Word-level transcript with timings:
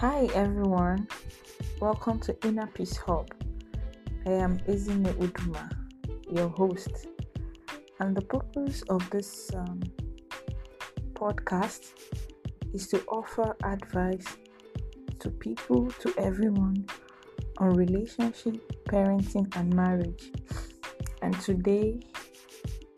Hi 0.00 0.28
everyone, 0.34 1.08
welcome 1.80 2.20
to 2.20 2.36
Inner 2.46 2.66
Peace 2.66 2.98
Hub. 2.98 3.30
I 4.26 4.32
am 4.32 4.58
Ezine 4.68 5.10
Uduma, 5.14 5.70
your 6.30 6.50
host, 6.50 7.06
and 8.00 8.14
the 8.14 8.20
purpose 8.20 8.82
of 8.90 9.08
this 9.08 9.50
um, 9.54 9.82
podcast 11.14 11.94
is 12.74 12.88
to 12.88 13.02
offer 13.08 13.56
advice 13.64 14.26
to 15.18 15.30
people, 15.30 15.90
to 16.00 16.12
everyone 16.18 16.84
on 17.56 17.72
relationship, 17.72 18.70
parenting, 18.90 19.48
and 19.56 19.72
marriage. 19.72 20.30
And 21.22 21.32
today 21.40 22.00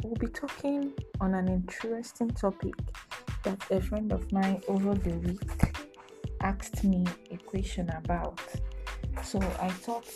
we'll 0.02 0.16
be 0.16 0.26
talking 0.26 0.92
on 1.20 1.34
an 1.34 1.46
interesting 1.46 2.30
topic 2.30 2.74
that 3.44 3.62
a 3.70 3.80
friend 3.80 4.12
of 4.12 4.32
mine 4.32 4.60
over 4.66 4.94
the 4.94 5.16
week 5.18 5.67
asked 6.48 6.82
me 6.82 7.04
a 7.30 7.36
question 7.36 7.90
about. 7.90 8.40
So 9.22 9.38
I 9.60 9.68
thought 9.68 10.08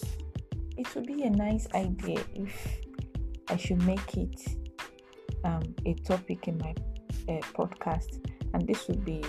it 0.78 0.94
would 0.94 1.06
be 1.06 1.24
a 1.24 1.30
nice 1.30 1.66
idea 1.74 2.20
if 2.34 2.54
I 3.48 3.56
should 3.56 3.82
make 3.82 4.16
it 4.16 4.40
um, 5.44 5.62
a 5.84 5.94
topic 5.94 6.48
in 6.48 6.56
my 6.58 6.74
uh, 7.28 7.40
podcast, 7.58 8.24
and 8.54 8.66
this 8.66 8.88
would 8.88 9.04
be 9.04 9.22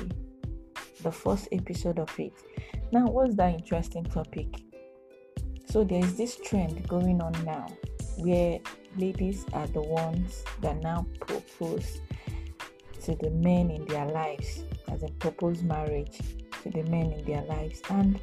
the 1.02 1.12
first 1.12 1.49
episode 1.52 1.99
of 1.99 2.12
it. 2.17 2.34
Now, 2.93 3.07
what's 3.07 3.35
that 3.35 3.54
interesting 3.54 4.05
topic? 4.05 4.48
So, 5.70 5.84
there's 5.84 6.13
this 6.13 6.38
trend 6.38 6.88
going 6.88 7.21
on 7.21 7.34
now 7.43 7.67
where 8.17 8.60
ladies 8.95 9.45
are 9.54 9.67
the 9.67 9.82
ones 9.82 10.43
that 10.62 10.77
now 10.82 11.05
propose 11.20 11.99
to 13.01 13.15
the 13.15 13.32
men 13.32 13.71
in 13.71 13.84
their 13.85 14.05
lives 14.05 14.63
as 14.90 15.04
a 15.04 15.10
proposed 15.20 15.65
marriage 15.65 16.21
the 16.70 16.84
men 16.84 17.12
in 17.12 17.26
their 17.26 17.44
lives. 17.44 17.82
And 17.90 18.20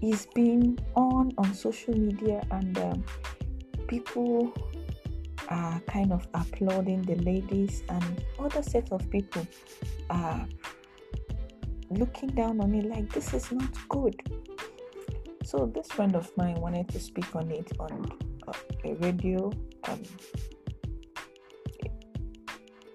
he's 0.00 0.26
been 0.26 0.78
on 0.94 1.32
on 1.38 1.54
social 1.54 1.96
media 1.96 2.46
and 2.50 2.78
um, 2.78 3.04
people 3.86 4.52
are 5.48 5.80
kind 5.86 6.12
of 6.12 6.26
applauding 6.34 7.02
the 7.02 7.16
ladies 7.16 7.82
and 7.88 8.24
other 8.38 8.62
set 8.62 8.90
of 8.92 9.08
people 9.10 9.46
are 10.10 10.46
looking 11.90 12.28
down 12.30 12.60
on 12.60 12.74
it 12.74 12.84
like 12.84 13.10
this 13.12 13.32
is 13.32 13.50
not 13.50 13.88
good. 13.88 14.14
So 15.44 15.70
this 15.74 15.88
friend 15.88 16.14
of 16.14 16.30
mine 16.36 16.60
wanted 16.60 16.88
to 16.90 17.00
speak 17.00 17.34
on 17.34 17.50
it 17.50 17.72
on 17.80 18.12
uh, 18.46 18.52
a 18.84 18.94
radio 18.96 19.50
um, 19.84 20.02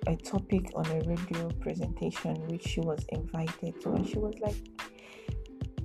a 0.07 0.15
topic 0.17 0.71
on 0.75 0.85
a 0.87 1.01
radio 1.01 1.49
presentation 1.61 2.35
which 2.47 2.63
she 2.63 2.79
was 2.79 3.05
invited 3.09 3.79
to 3.81 3.93
and 3.93 4.07
she 4.07 4.17
was 4.17 4.35
like 4.39 4.55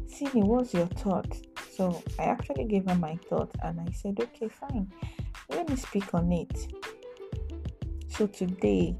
Sini, 0.06 0.44
what's 0.44 0.74
your 0.74 0.86
thought? 0.86 1.36
So 1.76 2.02
I 2.18 2.24
actually 2.24 2.64
gave 2.64 2.88
her 2.88 2.96
my 2.96 3.18
thought 3.28 3.50
and 3.62 3.80
I 3.80 3.90
said, 3.92 4.18
okay, 4.20 4.48
fine, 4.48 4.90
let 5.50 5.68
me 5.68 5.76
speak 5.76 6.12
on 6.14 6.32
it. 6.32 6.72
So 8.08 8.26
today 8.26 8.96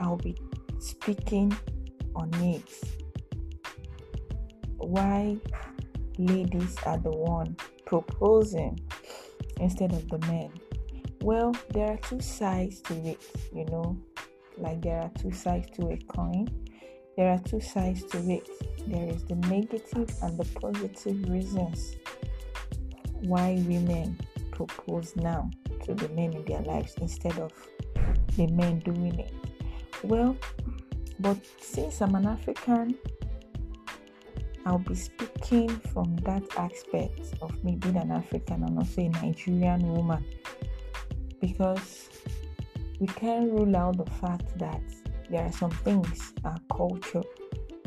I'll 0.00 0.16
be 0.16 0.36
speaking 0.78 1.56
on 2.16 2.32
it. 2.34 2.68
Why 4.78 5.38
ladies 6.18 6.76
are 6.84 6.98
the 6.98 7.10
one 7.10 7.56
proposing 7.86 8.78
instead 9.60 9.92
of 9.92 10.08
the 10.08 10.18
men. 10.26 10.50
Well, 11.22 11.54
there 11.70 11.92
are 11.92 11.96
two 11.98 12.20
sides 12.20 12.80
to 12.82 12.94
it, 13.06 13.20
you 13.54 13.64
know, 13.66 13.96
like 14.58 14.82
there 14.82 15.00
are 15.00 15.10
two 15.18 15.32
sides 15.32 15.70
to 15.76 15.88
a 15.88 15.96
coin. 16.08 16.48
There 17.16 17.30
are 17.30 17.38
two 17.38 17.60
sides 17.60 18.04
to 18.04 18.18
it. 18.30 18.48
There 18.86 19.08
is 19.08 19.24
the 19.24 19.36
negative 19.36 20.10
and 20.22 20.38
the 20.38 20.48
positive 20.60 21.28
reasons 21.28 21.96
why 23.20 23.62
women 23.66 24.18
propose 24.50 25.14
now 25.16 25.50
to 25.84 25.94
the 25.94 26.08
men 26.10 26.32
in 26.32 26.44
their 26.44 26.62
lives 26.62 26.94
instead 27.00 27.38
of 27.38 27.52
the 28.36 28.46
men 28.48 28.80
doing 28.80 29.18
it. 29.18 29.32
Well, 30.02 30.36
but 31.20 31.38
since 31.60 32.00
I'm 32.00 32.14
an 32.14 32.26
African, 32.26 32.96
I'll 34.64 34.78
be 34.78 34.94
speaking 34.94 35.68
from 35.68 36.16
that 36.18 36.42
aspect 36.56 37.34
of 37.42 37.62
me 37.64 37.76
being 37.76 37.96
an 37.96 38.12
African 38.12 38.62
and 38.62 38.78
also 38.78 39.02
a 39.02 39.08
Nigerian 39.08 39.92
woman 39.92 40.24
because 41.40 42.08
we 43.02 43.08
can't 43.08 43.50
rule 43.50 43.76
out 43.76 43.96
the 43.96 44.08
fact 44.12 44.56
that 44.60 44.80
there 45.28 45.42
are 45.42 45.50
some 45.50 45.72
things 45.72 46.32
our 46.44 46.56
culture 46.72 47.24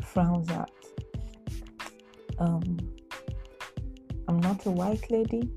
frowns 0.02 0.50
at. 0.50 0.70
Um, 2.38 2.76
I'm 4.28 4.40
not 4.40 4.66
a 4.66 4.70
white 4.70 5.10
lady. 5.10 5.48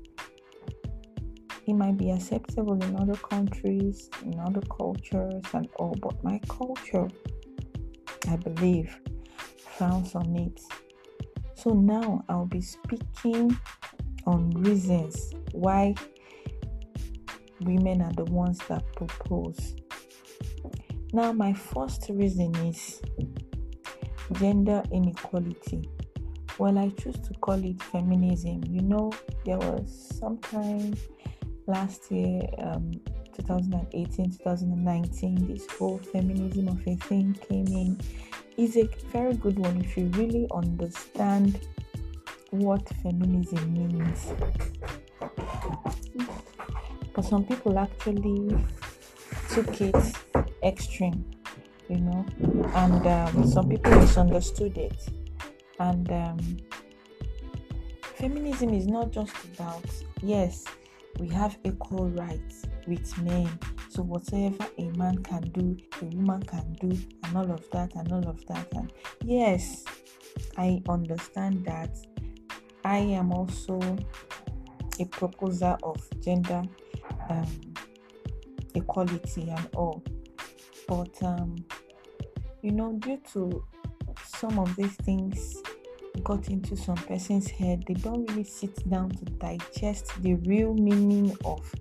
It 1.66 1.74
might 1.74 1.98
be 1.98 2.10
acceptable 2.10 2.82
in 2.82 2.96
other 2.96 3.16
countries, 3.16 4.08
in 4.24 4.40
other 4.40 4.62
cultures, 4.62 5.44
and 5.52 5.68
all, 5.76 5.94
but 6.00 6.24
my 6.24 6.40
culture, 6.48 7.06
I 8.30 8.36
believe, 8.36 8.98
frowns 9.58 10.14
on 10.14 10.34
it. 10.36 10.58
So 11.54 11.74
now 11.74 12.24
I'll 12.30 12.46
be 12.46 12.62
speaking 12.62 13.54
on 14.26 14.52
reasons 14.52 15.34
why 15.52 15.96
women 17.60 18.02
are 18.02 18.12
the 18.12 18.24
ones 18.24 18.58
that 18.68 18.84
propose. 18.94 19.76
Now, 21.12 21.32
my 21.32 21.52
first 21.52 22.06
reason 22.08 22.54
is 22.56 23.00
gender 24.32 24.82
inequality. 24.92 25.88
Well, 26.58 26.78
I 26.78 26.90
choose 26.90 27.16
to 27.20 27.34
call 27.40 27.64
it 27.64 27.82
feminism. 27.82 28.62
You 28.68 28.82
know, 28.82 29.12
there 29.44 29.58
was 29.58 30.18
sometime 30.18 30.94
last 31.66 32.10
year, 32.12 32.42
um, 32.58 32.92
2018, 33.36 34.30
2019, 34.30 35.46
this 35.46 35.66
whole 35.70 35.98
feminism 35.98 36.68
of 36.68 36.86
a 36.86 36.96
thing 36.96 37.36
came 37.48 37.66
in. 37.66 38.00
Is 38.56 38.76
a 38.76 38.88
very 39.10 39.34
good 39.34 39.58
one 39.58 39.78
if 39.80 39.96
you 39.96 40.06
really 40.08 40.46
understand 40.52 41.58
what 42.50 42.86
feminism 43.02 43.72
means. 43.72 44.32
But 47.14 47.24
some 47.24 47.44
people 47.44 47.78
actually 47.78 48.56
took 49.50 49.80
it 49.80 49.96
extreme, 50.62 51.24
you 51.88 51.98
know, 51.98 52.24
and 52.74 53.06
um, 53.06 53.46
some 53.46 53.68
people 53.68 53.90
misunderstood 53.96 54.78
it. 54.78 55.08
And 55.78 56.10
um, 56.12 56.56
feminism 58.14 58.74
is 58.74 58.86
not 58.86 59.10
just 59.10 59.34
about, 59.54 59.84
yes, 60.22 60.64
we 61.18 61.28
have 61.28 61.58
equal 61.64 62.08
rights 62.10 62.66
with 62.86 63.16
men. 63.22 63.48
So 63.88 64.02
whatever 64.02 64.66
a 64.78 64.84
man 64.90 65.18
can 65.24 65.42
do, 65.50 65.76
a 66.00 66.04
woman 66.04 66.42
can 66.44 66.72
do, 66.74 66.96
and 67.24 67.36
all 67.36 67.50
of 67.50 67.68
that, 67.72 67.94
and 67.96 68.12
all 68.12 68.28
of 68.28 68.46
that. 68.46 68.68
And 68.72 68.92
yes, 69.24 69.84
I 70.56 70.80
understand 70.88 71.64
that. 71.64 71.90
I 72.84 72.98
am 72.98 73.32
also 73.32 73.80
a 75.00 75.04
proposer 75.06 75.76
of 75.82 76.00
gender 76.20 76.62
um, 77.30 77.46
equality 78.74 79.48
and 79.48 79.68
all. 79.74 80.02
But, 80.86 81.22
um, 81.22 81.56
you 82.62 82.72
know, 82.72 82.92
due 82.94 83.20
to 83.32 83.64
some 84.26 84.58
of 84.58 84.74
these 84.76 84.94
things 84.96 85.62
got 86.24 86.48
into 86.48 86.76
some 86.76 86.96
person's 86.96 87.48
head, 87.48 87.84
they 87.86 87.94
don't 87.94 88.28
really 88.30 88.44
sit 88.44 88.88
down 88.90 89.10
to 89.10 89.24
digest 89.24 90.10
the 90.22 90.34
real 90.34 90.74
meaning 90.74 91.36
of 91.44 91.72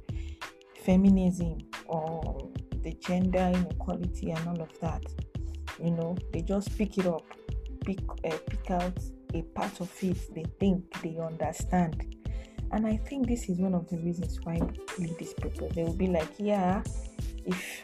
feminism 0.84 1.58
or 1.88 2.50
the 2.84 2.94
gender 2.94 3.52
inequality 3.54 4.32
and 4.32 4.48
all 4.48 4.62
of 4.62 4.80
that. 4.80 5.04
You 5.84 5.92
know, 5.92 6.18
they 6.32 6.42
just 6.42 6.78
pick 6.78 6.98
it 6.98 7.08
up, 7.08 7.24
pick 7.86 8.00
uh, 8.26 8.38
pick 8.48 8.72
out 8.72 8.98
a 9.34 9.42
part 9.42 9.80
of 9.82 9.92
it 10.02 10.34
they 10.34 10.46
think 10.60 11.02
they 11.02 11.18
understand. 11.18 12.16
And 12.72 12.86
I 12.86 12.98
think 12.98 13.28
this 13.28 13.50
is 13.50 13.58
one 13.58 13.74
of 13.74 13.90
the 13.90 13.98
reasons 13.98 14.40
why 14.44 14.60
ladies 15.00 15.34
propose. 15.34 15.72
They 15.72 15.84
will 15.84 15.94
be 15.94 16.08
like, 16.08 16.30
yeah, 16.38 16.84
if 17.46 17.84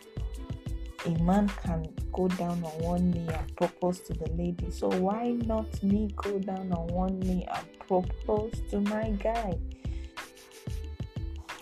a 1.05 1.09
man 1.23 1.49
can 1.63 1.87
go 2.13 2.27
down 2.27 2.63
on 2.63 2.83
one 2.83 3.11
knee 3.11 3.27
and 3.27 3.55
propose 3.55 3.99
to 4.01 4.13
the 4.13 4.31
lady, 4.33 4.69
so 4.69 4.89
why 4.89 5.31
not 5.45 5.81
me 5.83 6.11
go 6.15 6.39
down 6.39 6.71
on 6.71 6.87
one 6.87 7.19
knee 7.19 7.47
and 7.51 7.65
propose 7.87 8.53
to 8.69 8.81
my 8.81 9.09
guy? 9.11 9.57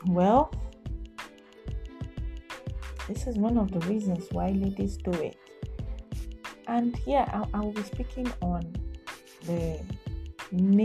Well, 0.08 0.54
this 3.08 3.26
is 3.26 3.38
one 3.38 3.58
of 3.58 3.72
the 3.72 3.80
reasons 3.88 4.28
why 4.32 4.50
ladies 4.50 4.98
do 4.98 5.12
it. 5.12 5.38
And 6.68 7.00
yeah, 7.06 7.30
I, 7.54 7.58
I 7.58 7.62
will 7.62 7.72
be 7.72 7.84
speaking 7.84 8.32
on 8.42 8.74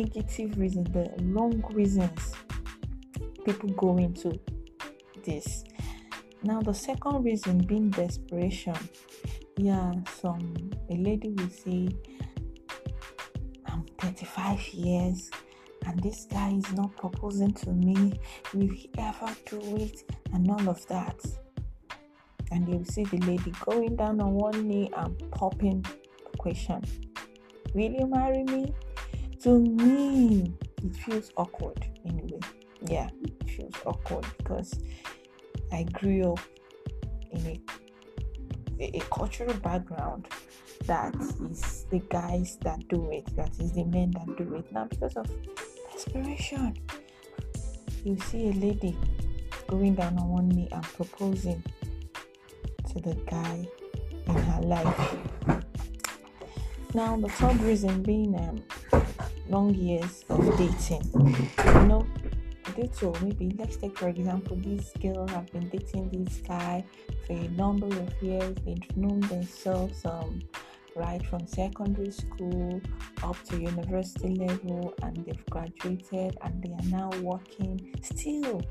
negative 0.03 0.59
reasons, 0.59 0.91
the 0.93 1.11
wrong 1.23 1.63
reasons 1.73 2.33
people 3.45 3.71
go 3.71 3.97
into 3.97 4.39
this. 5.25 5.65
Now, 6.43 6.61
the 6.61 6.75
second 6.75 7.25
reason 7.25 7.59
being 7.59 7.91
desperation. 7.91 8.77
Yeah, 9.57 9.93
some 10.21 10.71
a 10.89 10.95
lady 10.95 11.31
will 11.31 11.51
say, 11.51 11.89
I'm 13.67 13.85
35 13.99 14.69
years 14.69 15.31
and 15.87 16.01
this 16.03 16.27
guy 16.31 16.53
is 16.53 16.73
not 16.75 16.97
proposing 16.97 17.53
to 17.55 17.71
me. 17.71 18.21
Will 18.55 18.69
he 18.69 18.91
ever 18.99 19.35
do 19.47 19.59
it? 19.77 20.11
And 20.33 20.49
all 20.51 20.69
of 20.69 20.87
that. 20.87 21.25
And 22.53 22.69
you 22.69 22.85
see 22.85 23.05
the 23.05 23.19
lady 23.27 23.53
going 23.65 23.97
down 23.97 24.21
on 24.21 24.35
one 24.35 24.69
knee 24.69 24.91
and 24.97 25.31
popping 25.33 25.83
the 25.83 26.39
question 26.39 26.85
Will 27.75 27.93
you 27.93 28.07
marry 28.07 28.45
me? 28.45 28.73
To 29.43 29.61
me, 29.61 30.53
it 30.83 30.97
feels 30.97 31.31
awkward 31.37 31.87
anyway. 32.05 32.41
Yeah, 32.83 33.09
it 33.23 33.49
feels 33.49 33.75
awkward 33.87 34.27
because 34.39 34.81
I 35.73 35.85
grew 35.85 36.33
up 36.33 36.41
in 37.31 37.61
a, 38.81 38.97
a, 38.97 39.01
cultural 39.13 39.55
background 39.55 40.29
that 40.87 41.15
is 41.51 41.87
the 41.91 42.01
guys 42.09 42.59
that 42.63 42.89
do 42.89 43.11
it, 43.11 43.27
that 43.37 43.51
is 43.61 43.73
the 43.73 43.85
men 43.85 44.11
that 44.13 44.27
do 44.37 44.57
it. 44.57 44.73
Now, 44.73 44.87
because 44.87 45.17
of 45.17 45.31
desperation, 45.93 46.77
you 48.05 48.19
see 48.19 48.49
a 48.49 48.53
lady 48.53 48.97
going 49.69 49.95
down 49.95 50.19
on 50.19 50.29
one 50.29 50.49
knee 50.49 50.69
and 50.73 50.83
proposing 50.83 51.63
to 52.91 53.01
the 53.01 53.15
guy 53.31 53.69
in 54.27 54.35
her 54.35 54.63
life. 54.63 55.17
Now, 56.95 57.17
the 57.17 57.29
third 57.29 57.61
reason 57.61 58.03
being 58.03 58.35
um, 58.35 58.63
long 59.49 59.75
years 59.75 60.25
of 60.29 60.45
dating. 60.59 61.03
You 61.15 61.89
know, 61.89 62.07
maybe 63.23 63.55
let's 63.59 63.77
take 63.77 63.99
for 63.99 64.09
example, 64.09 64.57
this 64.57 64.93
girl 65.01 65.27
have 65.29 65.51
been 65.53 65.69
dating 65.69 66.11
this 66.11 66.39
guy 66.47 66.85
for 67.27 67.33
a 67.33 67.49
number 67.49 67.87
of 67.87 68.23
years. 68.23 68.55
They've 68.65 68.97
known 68.97 69.21
themselves 69.21 70.05
um, 70.05 70.41
right 70.95 71.25
from 71.27 71.47
secondary 71.47 72.11
school 72.11 72.81
up 73.23 73.37
to 73.49 73.61
university 73.61 74.35
level, 74.37 74.95
and 75.03 75.17
they've 75.25 75.47
graduated 75.47 76.37
and 76.43 76.63
they 76.63 76.73
are 76.73 76.91
now 76.91 77.11
working. 77.21 77.95
Still, 78.03 78.63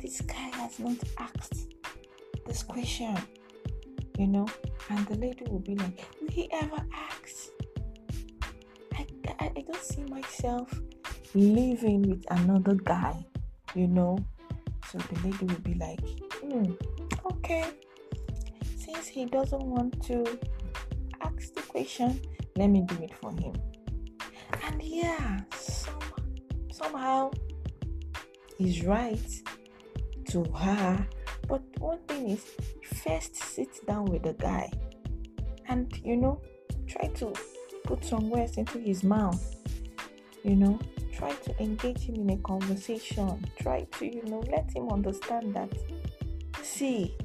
this 0.00 0.20
guy 0.20 0.50
has 0.54 0.78
not 0.78 0.96
asked 1.18 1.74
this 2.46 2.62
question, 2.62 3.16
you 4.18 4.26
know, 4.26 4.46
and 4.90 5.06
the 5.06 5.16
lady 5.16 5.44
will 5.50 5.60
be 5.60 5.74
like, 5.76 6.06
Will 6.20 6.30
he 6.30 6.50
ever 6.52 6.84
ask? 6.92 7.55
I, 9.46 9.60
I, 9.60 9.62
don't 9.62 9.82
see 9.82 10.02
myself 10.04 10.80
living 11.34 12.02
with 12.02 12.24
another 12.30 12.74
guy, 12.74 13.24
you 13.74 13.86
know. 13.86 14.18
So 14.90 14.98
the 14.98 15.28
lady 15.28 15.44
will 15.46 15.60
be 15.60 15.74
like, 15.74 16.00
hmm, 16.40 16.72
okay. 17.32 17.64
Since 18.76 19.06
he 19.06 19.24
doesn't 19.26 19.62
want 19.62 20.02
to 20.04 20.38
ask 21.20 21.54
the 21.54 21.62
question, 21.62 22.20
let 22.56 22.68
me 22.68 22.82
do 22.82 23.02
it 23.02 23.14
for 23.14 23.30
him. 23.32 23.54
And 24.64 24.82
yeah, 24.82 25.40
some, 25.54 26.00
somehow 26.72 27.30
he's 28.58 28.84
right 28.84 29.30
to 30.30 30.44
her. 30.44 31.06
But 31.48 31.62
one 31.78 31.98
thing 32.08 32.30
is, 32.30 32.44
first 33.04 33.36
sit 33.36 33.86
down 33.86 34.06
with 34.06 34.24
the 34.24 34.32
guy 34.32 34.72
and 35.68 35.92
you 36.02 36.16
know, 36.16 36.40
try 36.88 37.08
to 37.08 37.32
put 37.86 38.04
some 38.04 38.28
words 38.28 38.56
into 38.56 38.78
his 38.78 39.02
mouth. 39.02 39.56
You 40.42 40.56
know, 40.56 40.78
try 41.12 41.32
to 41.32 41.62
engage 41.62 42.02
him 42.02 42.16
in 42.16 42.30
a 42.30 42.36
conversation. 42.38 43.44
Try 43.60 43.86
to, 43.98 44.06
you 44.06 44.22
know, 44.24 44.44
let 44.50 44.70
him 44.74 44.88
understand 44.90 45.54
that, 45.54 45.72
see, 46.62 47.16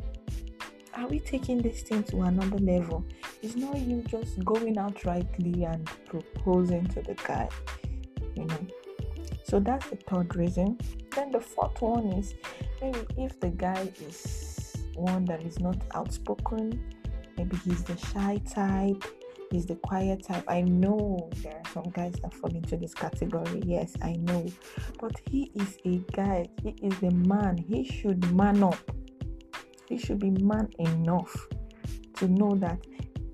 are 0.93 1.07
we 1.07 1.19
taking 1.19 1.61
this 1.61 1.81
thing 1.81 2.03
to 2.03 2.21
another 2.21 2.57
level? 2.57 3.05
It's 3.41 3.55
not 3.55 3.77
you 3.77 4.03
just 4.07 4.43
going 4.45 4.77
out 4.77 4.95
outrightly 4.95 5.71
and 5.71 5.89
proposing 6.05 6.85
to 6.87 7.01
the 7.01 7.15
guy, 7.15 7.49
you 8.35 8.45
know. 8.45 8.67
So 9.43 9.59
that's 9.59 9.87
the 9.89 9.97
third 9.97 10.35
reason. 10.35 10.77
Then 11.15 11.31
the 11.31 11.41
fourth 11.41 11.81
one 11.81 12.07
is 12.13 12.35
maybe 12.81 12.99
if 13.17 13.39
the 13.39 13.49
guy 13.49 13.91
is 14.07 14.77
one 14.95 15.25
that 15.25 15.43
is 15.43 15.59
not 15.59 15.77
outspoken, 15.93 16.81
maybe 17.37 17.57
he's 17.65 17.83
the 17.83 17.97
shy 17.97 18.41
type, 18.49 19.03
he's 19.51 19.65
the 19.65 19.75
quiet 19.75 20.23
type. 20.23 20.45
I 20.47 20.61
know 20.61 21.29
there 21.43 21.53
are 21.53 21.71
some 21.73 21.91
guys 21.91 22.13
that 22.21 22.33
fall 22.33 22.49
into 22.51 22.77
this 22.77 22.93
category. 22.93 23.61
Yes, 23.65 23.93
I 24.01 24.13
know. 24.13 24.45
But 24.99 25.19
he 25.29 25.51
is 25.55 25.77
a 25.85 25.97
guy, 26.13 26.47
he 26.63 26.69
is 26.81 27.01
a 27.03 27.11
man. 27.11 27.57
He 27.57 27.83
should 27.83 28.31
man 28.33 28.63
up. 28.63 28.79
He 29.87 29.97
should 29.97 30.19
be 30.19 30.31
man 30.31 30.69
enough 30.79 31.35
to 32.15 32.27
know 32.27 32.55
that 32.55 32.79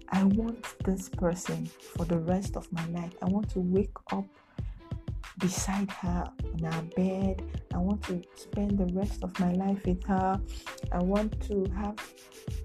I 0.10 0.24
want 0.24 0.66
this 0.84 1.10
person 1.10 1.66
for 1.66 2.06
the 2.06 2.18
rest 2.20 2.56
of 2.56 2.72
my 2.72 2.86
life. 2.88 3.14
I 3.22 3.26
want 3.26 3.50
to 3.52 3.60
wake 3.60 3.96
up 4.12 4.26
beside 5.38 5.92
her 5.92 6.24
on 6.54 6.66
our 6.66 6.82
bed. 6.96 7.44
I 7.74 7.78
want 7.78 8.02
to 8.04 8.22
spend 8.36 8.78
the 8.78 8.92
rest 8.94 9.24
of 9.24 9.40
my 9.40 9.52
life 9.54 9.86
with 9.86 10.04
her. 10.06 10.42
I 10.92 11.00
want 11.00 11.40
to 11.48 11.66
have 11.76 11.96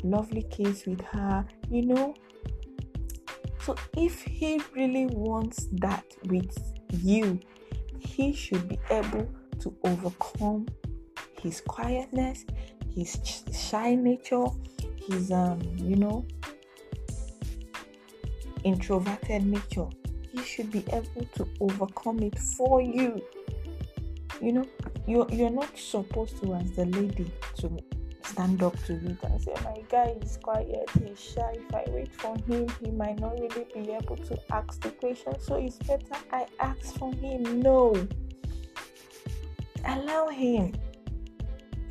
lovely 0.02 0.43
kids 0.44 0.87
with 0.87 1.00
her, 1.02 1.44
you 1.70 1.82
know. 1.82 2.14
So 3.62 3.76
if 3.97 4.23
he 4.23 4.61
really 4.75 5.06
wants 5.06 5.69
that 5.73 6.05
with 6.25 6.56
you, 6.91 7.41
he 8.00 8.32
should 8.32 8.69
be 8.69 8.79
able 8.91 9.29
to 9.61 9.75
overcome 9.85 10.67
his 11.41 11.61
quietness, 11.61 12.44
his 12.94 13.19
shy 13.53 13.94
nature, 13.94 14.47
his 15.09 15.31
um, 15.31 15.61
you 15.76 15.97
know, 15.97 16.26
introverted 18.64 19.47
nature 19.47 19.88
he 20.32 20.43
should 20.43 20.70
be 20.70 20.85
able 20.93 21.26
to 21.35 21.47
overcome 21.61 22.20
it 22.20 22.38
for 22.38 22.81
you. 22.81 23.23
You 24.41 24.53
know, 24.53 24.67
you're 25.06 25.29
you're 25.31 25.50
not 25.50 25.76
supposed 25.79 26.43
to, 26.43 26.55
as 26.55 26.73
the 26.73 26.87
lady, 26.87 27.31
to 27.58 27.79
stand 28.32 28.62
up 28.62 28.76
to 28.84 28.94
it 28.94 29.23
and 29.23 29.43
say, 29.43 29.55
My 29.64 29.82
guy 29.88 30.17
is 30.20 30.38
quiet, 30.43 30.88
he's 30.99 31.20
shy. 31.20 31.55
If 31.55 31.75
I 31.75 31.84
wait 31.88 32.14
for 32.14 32.37
him, 32.46 32.69
he 32.82 32.90
might 32.90 33.19
not 33.19 33.38
really 33.38 33.67
be 33.75 33.93
able 33.93 34.17
to 34.17 34.38
ask 34.50 34.81
the 34.81 34.90
question. 34.90 35.38
So 35.40 35.56
it's 35.56 35.76
better 35.79 36.17
I 36.32 36.46
ask 36.61 36.96
for 36.96 37.12
him. 37.14 37.60
No. 37.60 37.94
Allow 39.84 40.29
him. 40.29 40.72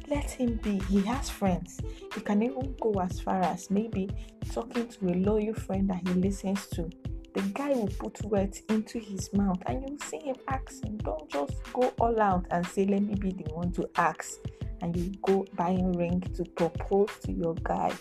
Let 0.07 0.29
him 0.31 0.60
be. 0.63 0.79
He 0.89 1.01
has 1.01 1.29
friends. 1.29 1.79
You 2.15 2.21
can 2.21 2.41
even 2.43 2.75
go 2.81 2.93
as 3.01 3.19
far 3.19 3.41
as 3.41 3.69
maybe 3.69 4.10
talking 4.51 4.88
to 4.88 5.07
a 5.10 5.15
loyal 5.15 5.53
friend 5.53 5.89
that 5.89 6.05
he 6.07 6.13
listens 6.15 6.67
to 6.67 6.89
the 7.33 7.41
guy 7.53 7.69
will 7.69 7.88
put 7.88 8.21
words 8.25 8.62
into 8.67 9.00
his 9.00 9.31
mouth 9.31 9.62
and 9.65 9.81
you'll 9.81 9.98
see 10.00 10.19
him 10.19 10.36
asking. 10.50 10.98
Don't 10.98 11.29
just 11.29 11.53
go 11.71 11.93
all 12.00 12.19
out 12.19 12.45
and 12.51 12.65
say, 12.67 12.86
Let 12.86 13.03
me 13.03 13.15
be 13.15 13.31
the 13.31 13.53
one 13.53 13.71
to 13.74 13.89
ask. 13.95 14.38
And 14.81 14.95
you 14.95 15.11
go 15.21 15.45
buy 15.55 15.71
a 15.71 15.97
ring 15.97 16.21
to 16.35 16.43
propose 16.43 17.09
to 17.23 17.31
your 17.31 17.55
guy. 17.63 17.93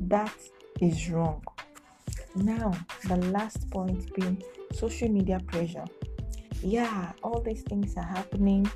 That 0.00 0.34
is 0.80 1.10
wrong. 1.10 1.42
Now, 2.34 2.72
the 3.04 3.16
last 3.16 3.70
point 3.70 4.12
being 4.14 4.42
social 4.72 5.08
media 5.08 5.40
pressure. 5.46 5.84
Yeah, 6.62 7.12
all 7.22 7.40
these 7.40 7.62
things 7.62 7.96
are 7.96 8.06
happening. 8.06 8.68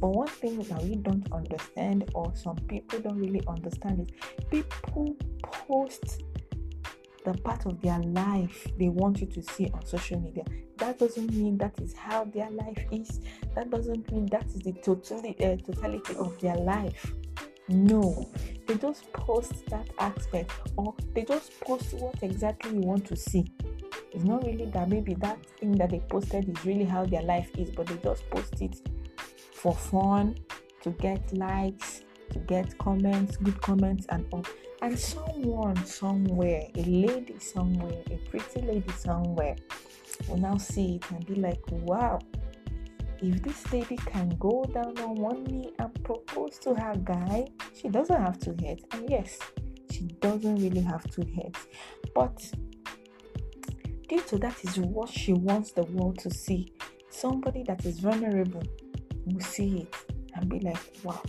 But 0.00 0.08
one 0.08 0.28
thing 0.28 0.58
that 0.58 0.82
we 0.82 0.96
don't 0.96 1.26
understand, 1.32 2.10
or 2.14 2.32
some 2.34 2.56
people 2.68 2.98
don't 3.00 3.18
really 3.18 3.40
understand, 3.48 4.00
is 4.00 4.08
people 4.50 5.16
post 5.40 6.22
the 7.26 7.34
part 7.38 7.66
of 7.66 7.80
their 7.82 7.98
life 7.98 8.68
they 8.78 8.88
want 8.88 9.20
you 9.20 9.26
to 9.26 9.42
see 9.42 9.68
on 9.74 9.84
social 9.84 10.20
media. 10.20 10.44
That 10.78 10.98
doesn't 10.98 11.32
mean 11.34 11.58
that 11.58 11.78
is 11.80 11.92
how 11.92 12.24
their 12.24 12.48
life 12.50 12.86
is. 12.92 13.20
That 13.56 13.70
doesn't 13.70 14.10
mean 14.12 14.26
that 14.26 14.46
is 14.46 14.60
the 14.60 14.72
totally, 14.74 15.36
uh, 15.42 15.56
totality 15.56 16.14
of 16.16 16.38
their 16.40 16.54
life. 16.54 17.12
No, 17.68 18.30
they 18.66 18.76
just 18.76 19.12
post 19.12 19.66
that 19.70 19.90
aspect 19.98 20.52
or 20.76 20.94
they 21.14 21.24
just 21.24 21.60
post 21.60 21.94
what 21.94 22.14
exactly 22.22 22.74
you 22.74 22.80
want 22.80 23.04
to 23.06 23.16
see. 23.16 23.44
It's 24.12 24.22
not 24.22 24.44
really 24.44 24.66
that 24.66 24.88
maybe 24.88 25.14
that 25.14 25.44
thing 25.58 25.72
that 25.72 25.90
they 25.90 26.00
posted 26.08 26.48
is 26.48 26.64
really 26.64 26.84
how 26.84 27.06
their 27.06 27.22
life 27.22 27.50
is, 27.58 27.70
but 27.70 27.88
they 27.88 27.96
just 27.96 28.28
post 28.30 28.62
it 28.62 28.88
for 29.52 29.74
fun, 29.74 30.36
to 30.82 30.90
get 30.90 31.36
likes, 31.36 32.02
to 32.30 32.38
get 32.40 32.78
comments, 32.78 33.36
good 33.38 33.60
comments, 33.60 34.06
and 34.10 34.24
all. 34.30 34.44
And 34.86 34.96
someone 34.96 35.84
somewhere, 35.84 36.62
a 36.76 36.82
lady 36.84 37.40
somewhere, 37.40 38.04
a 38.08 38.16
pretty 38.30 38.60
lady 38.60 38.92
somewhere, 38.96 39.56
will 40.28 40.36
now 40.36 40.58
see 40.58 40.94
it 40.94 41.10
and 41.10 41.26
be 41.26 41.34
like, 41.34 41.60
wow, 41.72 42.20
if 43.20 43.42
this 43.42 43.72
lady 43.72 43.96
can 43.96 44.28
go 44.38 44.62
down 44.72 44.96
on 44.98 45.16
one 45.16 45.42
knee 45.42 45.72
and 45.80 46.04
propose 46.04 46.60
to 46.60 46.72
her 46.76 46.94
guy, 47.02 47.48
she 47.74 47.88
doesn't 47.88 48.16
have 48.16 48.38
two 48.38 48.54
heads. 48.64 48.84
And 48.92 49.10
yes, 49.10 49.40
she 49.90 50.02
doesn't 50.20 50.54
really 50.54 50.82
have 50.82 51.02
two 51.10 51.26
heads. 51.34 51.66
But 52.14 52.48
due 54.08 54.20
to 54.20 54.38
that 54.38 54.62
is 54.62 54.78
what 54.78 55.08
she 55.08 55.32
wants 55.32 55.72
the 55.72 55.82
world 55.82 56.20
to 56.20 56.30
see. 56.30 56.72
Somebody 57.10 57.64
that 57.64 57.84
is 57.84 57.98
vulnerable 57.98 58.62
will 59.24 59.40
see 59.40 59.78
it 59.78 59.96
and 60.36 60.48
be 60.48 60.60
like, 60.60 60.78
wow, 61.02 61.20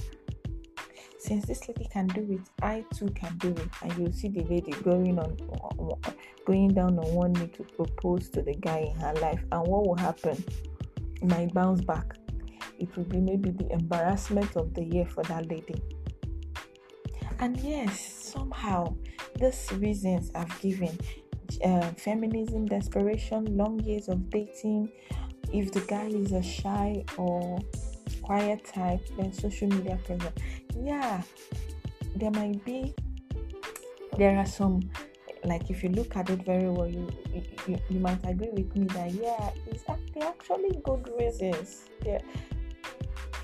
since 1.27 1.45
this 1.45 1.67
lady 1.67 1.87
can 1.91 2.07
do 2.07 2.25
it, 2.31 2.39
I 2.61 2.85
too 2.95 3.07
can 3.07 3.37
do 3.37 3.49
it. 3.49 3.69
And 3.81 3.97
you'll 3.97 4.13
see 4.13 4.29
the 4.29 4.43
lady 4.43 4.71
going 4.83 5.19
on, 5.19 5.37
going 6.45 6.73
down 6.73 6.97
on 6.97 7.13
one 7.13 7.33
knee 7.33 7.47
to 7.57 7.63
propose 7.63 8.29
to 8.29 8.41
the 8.41 8.53
guy 8.53 8.91
in 8.93 8.95
her 9.01 9.13
life. 9.15 9.43
And 9.51 9.67
what 9.67 9.85
will 9.85 9.97
happen? 9.97 10.41
It 11.21 11.27
might 11.27 11.53
bounce 11.53 11.81
back. 11.81 12.15
It 12.79 12.95
will 12.95 13.03
be 13.05 13.19
maybe 13.19 13.49
the 13.49 13.69
embarrassment 13.73 14.55
of 14.55 14.73
the 14.73 14.83
year 14.83 15.05
for 15.05 15.23
that 15.23 15.49
lady. 15.49 15.81
And 17.39 17.57
yes, 17.59 17.99
somehow 17.99 18.95
these 19.35 19.69
reasons 19.73 20.31
I've 20.33 20.61
given 20.61 20.97
uh, 21.63 21.89
feminism, 21.97 22.65
desperation, 22.67 23.57
long 23.57 23.79
years 23.81 24.07
of 24.07 24.29
dating, 24.29 24.91
if 25.51 25.71
the 25.71 25.81
guy 25.81 26.05
is 26.07 26.31
a 26.31 26.41
shy 26.41 27.03
or 27.17 27.59
quiet 28.21 28.65
type, 28.65 29.01
then 29.17 29.33
social 29.33 29.67
media 29.67 29.97
pressure. 30.05 30.33
Yeah, 30.83 31.21
there 32.15 32.31
might 32.31 32.63
be, 32.65 32.93
there 34.17 34.37
are 34.37 34.45
some, 34.45 34.81
like 35.43 35.69
if 35.69 35.83
you 35.83 35.89
look 35.89 36.15
at 36.15 36.29
it 36.29 36.43
very 36.45 36.69
well, 36.69 36.87
you 36.87 37.07
you, 37.67 37.77
you 37.89 37.99
might 37.99 38.19
agree 38.25 38.49
with 38.51 38.75
me 38.75 38.85
that 38.87 39.11
yeah, 39.13 39.49
it's 39.67 39.83
actually 39.87 40.79
good 40.83 41.09
reasons 41.19 41.85
yeah, 42.05 42.19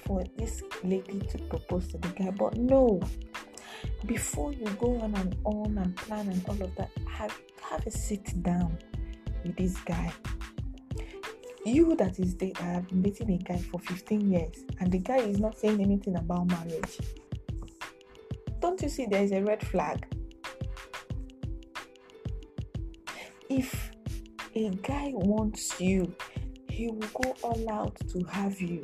for 0.05 0.23
this 0.37 0.63
lady 0.83 1.19
to 1.19 1.37
propose 1.49 1.87
to 1.89 1.97
the 1.97 2.09
guy, 2.09 2.31
but 2.31 2.55
no. 2.57 3.01
Before 4.05 4.53
you 4.53 4.65
go 4.79 4.99
on 5.01 5.15
and 5.15 5.35
on 5.43 5.77
and 5.77 5.95
plan 5.95 6.27
and 6.29 6.43
all 6.47 6.61
of 6.61 6.75
that, 6.75 6.89
have 7.09 7.37
have 7.69 7.85
a 7.85 7.91
sit 7.91 8.41
down 8.43 8.77
with 9.43 9.55
this 9.55 9.77
guy 9.79 10.11
you 11.65 11.95
that 11.95 12.19
is 12.19 12.33
dating, 12.33 12.57
I 12.65 12.73
have 12.73 12.87
been 12.87 13.01
dating 13.01 13.31
a 13.31 13.37
guy 13.37 13.57
for 13.57 13.79
15 13.79 14.31
years, 14.31 14.63
and 14.79 14.91
the 14.91 14.97
guy 14.97 15.17
is 15.17 15.39
not 15.39 15.57
saying 15.57 15.81
anything 15.81 16.15
about 16.15 16.47
marriage. 16.47 16.99
Don't 18.63 18.81
you 18.81 18.87
see 18.87 19.05
there 19.05 19.21
is 19.21 19.33
a 19.33 19.43
red 19.43 19.61
flag? 19.67 20.07
If 23.49 23.91
a 24.55 24.69
guy 24.69 25.11
wants 25.13 25.81
you, 25.81 26.15
he 26.69 26.87
will 26.87 27.09
go 27.13 27.35
all 27.43 27.69
out 27.69 27.97
to 28.07 28.23
have 28.23 28.61
you. 28.61 28.81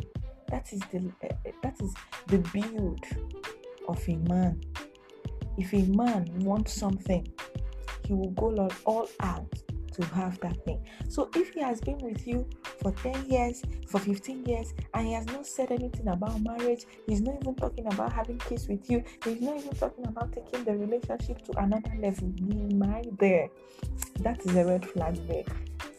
That 0.49 0.73
is 0.73 0.81
the 0.91 1.09
uh, 1.23 1.29
that 1.63 1.81
is 1.81 1.93
the 2.27 2.39
build 2.51 3.05
of 3.87 4.05
a 4.09 4.17
man. 4.17 4.59
If 5.57 5.71
a 5.71 5.83
man 5.83 6.27
wants 6.39 6.73
something, 6.73 7.25
he 8.05 8.13
will 8.13 8.31
go 8.31 8.47
all, 8.57 8.71
all 8.85 9.09
out 9.21 9.53
to 9.93 10.05
have 10.07 10.41
that 10.41 10.61
thing. 10.65 10.85
So 11.07 11.29
if 11.37 11.53
he 11.53 11.61
has 11.61 11.79
been 11.79 11.99
with 11.99 12.27
you 12.27 12.45
for 12.81 12.91
10 12.91 13.25
years, 13.29 13.61
for 13.87 13.99
15 13.99 14.45
years, 14.45 14.73
and 14.93 15.07
he 15.07 15.13
has 15.13 15.25
not 15.27 15.45
said 15.45 15.71
anything 15.71 16.07
about 16.07 16.41
marriage, 16.41 16.85
he's 17.07 17.21
not 17.21 17.35
even 17.41 17.55
talking 17.55 17.85
about 17.87 18.13
having 18.13 18.37
kids 18.39 18.67
with 18.67 18.89
you, 18.89 19.03
he's 19.23 19.41
not 19.41 19.57
even 19.57 19.75
talking 19.75 20.07
about 20.07 20.31
taking 20.31 20.63
the 20.63 20.75
relationship 20.75 21.43
to 21.45 21.57
another 21.59 21.91
level, 21.99 22.33
my 22.75 23.03
there. 23.19 23.49
That 24.21 24.39
is 24.45 24.55
a 24.55 24.65
red 24.65 24.85
flag 24.85 25.15
there. 25.27 25.43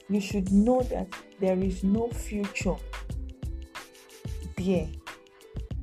You 0.09 0.21
should 0.21 0.51
know 0.51 0.83
that 0.83 1.09
there 1.41 1.59
is 1.59 1.85
no 1.85 2.09
future 2.09 2.77
there. 4.57 4.89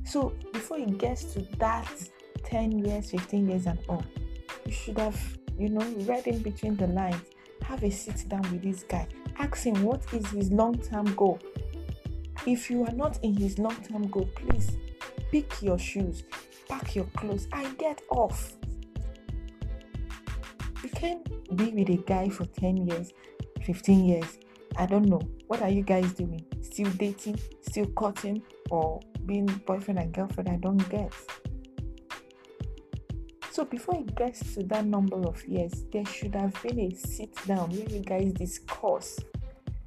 So 0.04 0.34
before 0.52 0.78
he 0.78 0.86
gets 0.86 1.24
to 1.34 1.40
that 1.58 1.90
10 2.44 2.84
years, 2.84 3.10
15 3.10 3.48
years, 3.48 3.66
and 3.66 3.78
all, 3.88 4.04
you 4.64 4.72
should 4.72 4.98
have, 4.98 5.18
you 5.58 5.68
know, 5.68 5.84
read 6.06 6.26
in 6.26 6.40
between 6.40 6.76
the 6.76 6.86
lines 6.88 7.22
have 7.62 7.82
a 7.82 7.90
sit 7.90 8.28
down 8.28 8.42
with 8.42 8.62
this 8.62 8.82
guy. 8.82 9.06
Ask 9.38 9.64
him 9.64 9.82
what 9.82 10.02
is 10.12 10.26
his 10.30 10.50
long 10.50 10.78
term 10.78 11.14
goal. 11.14 11.38
If 12.46 12.70
you 12.70 12.84
are 12.84 12.92
not 12.92 13.18
in 13.22 13.34
his 13.34 13.58
long 13.58 13.76
term 13.82 14.08
goal, 14.08 14.28
please 14.34 14.76
pick 15.30 15.62
your 15.62 15.78
shoes, 15.78 16.22
pack 16.68 16.94
your 16.94 17.04
clothes, 17.16 17.48
and 17.52 17.76
get 17.78 18.02
off. 18.10 18.56
You 20.82 20.90
can't 20.90 21.56
be 21.56 21.70
with 21.70 21.90
a 21.90 21.96
guy 22.06 22.28
for 22.28 22.46
10 22.46 22.86
years, 22.86 23.12
15 23.62 24.04
years. 24.04 24.38
I 24.76 24.86
don't 24.86 25.06
know. 25.06 25.20
What 25.48 25.60
are 25.62 25.68
you 25.68 25.82
guys 25.82 26.12
doing? 26.12 26.44
Still 26.62 26.90
dating, 26.92 27.38
still 27.62 27.86
cutting, 27.86 28.42
or 28.70 29.00
being 29.26 29.46
boyfriend 29.66 29.98
and 29.98 30.12
girlfriend? 30.12 30.48
I 30.48 30.56
don't 30.56 30.88
get. 30.88 31.12
So 33.50 33.64
before 33.64 33.96
it 33.96 34.14
gets 34.14 34.54
to 34.54 34.62
that 34.64 34.84
number 34.84 35.16
of 35.26 35.44
years, 35.46 35.84
there 35.92 36.04
should 36.04 36.34
have 36.34 36.54
been 36.62 36.78
a 36.78 36.90
sit 36.94 37.34
down 37.46 37.70
where 37.70 37.88
you 37.88 38.00
guys 38.00 38.32
discuss, 38.34 39.18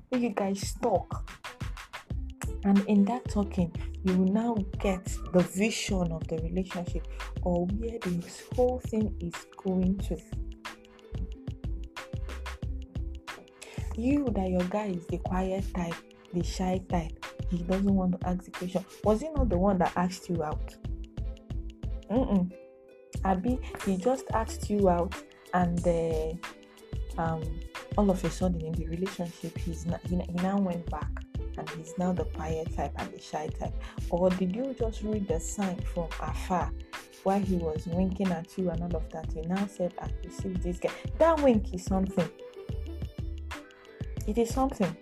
where 0.10 0.20
you 0.20 0.30
guys 0.30 0.75
talk. 0.82 1.32
And 2.63 2.80
in 2.88 3.06
that 3.06 3.30
talking, 3.30 3.74
you 4.03 4.18
will 4.18 4.32
now 4.32 4.58
get 4.80 5.06
the 5.32 5.39
vision 5.39 6.12
of 6.12 6.27
the 6.27 6.38
relationship 6.38 7.08
or 7.44 7.65
where 7.68 7.98
this 8.00 8.44
whole 8.56 8.80
thing 8.80 9.15
is 9.20 9.34
going 9.63 9.98
to. 10.00 10.18
You 13.96 14.25
that 14.36 14.50
your 14.50 14.63
guy 14.63 14.88
is 14.88 15.06
the 15.08 15.18
quiet 15.20 15.63
type, 15.74 15.96
the 16.34 16.44
shy 16.44 16.82
type, 16.89 17.25
he 17.50 17.58
doesn't 17.63 17.94
want 17.94 18.20
to 18.20 18.27
ask 18.27 18.44
the 18.44 18.51
question. 18.51 18.86
Was 19.03 19.22
he 19.22 19.30
not 19.30 19.50
the 19.50 19.58
one 19.58 19.77
that 19.80 19.91
asked 19.96 20.30
you 20.30 20.44
out? 20.44 20.75
Mm-mm. 22.10 22.51
Abby, 23.24 23.60
he 23.86 23.98
just 23.98 24.25
asked 24.34 24.70
you 24.70 24.90
out, 24.90 25.16
and 25.54 25.86
uh, 25.88 27.22
um, 27.22 27.44
all 27.98 28.10
of 28.10 28.24
a 28.24 28.30
sudden 28.30 28.62
in 28.62 28.74
the 28.74 28.88
relationship, 28.88 29.58
he's 29.58 29.86
not, 29.86 30.00
he, 30.08 30.16
he 30.16 30.34
now 30.42 30.58
went 30.58 30.90
back 30.90 31.10
and 31.58 31.70
he's 31.72 31.94
now 31.98 32.12
the 32.13 32.25
quiet 32.25 32.75
type 32.75 32.94
and 32.98 33.12
the 33.13 33.20
shy 33.20 33.48
type? 33.60 33.74
Or 34.10 34.30
did 34.30 34.56
you 34.56 34.75
just 34.78 35.04
read 35.04 35.28
the 35.28 35.40
sign 35.40 35.80
from 35.94 36.08
afar 36.20 36.72
while 37.24 37.40
he 37.40 37.56
was 37.56 37.86
winking 37.88 38.32
at 38.32 38.58
you 38.58 38.70
and 38.70 38.82
all 38.82 38.96
of 38.96 39.10
that? 39.12 39.34
You 39.36 39.44
now 39.44 39.68
said, 39.68 39.94
I 40.01 40.10
received 40.25 40.63
this 40.63 40.80
guy. 40.80 40.92
That 41.18 41.42
wink 41.42 41.74
is 41.74 41.84
something. 41.84 42.30
It 44.28 44.38
is 44.38 44.54
something. 44.54 44.96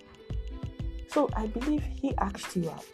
So 1.07 1.29
I 1.35 1.47
believe 1.47 1.83
he 1.83 2.15
asked 2.17 2.55
you 2.55 2.69
out 2.69 2.85